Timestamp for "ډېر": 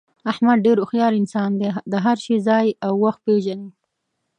0.65-0.77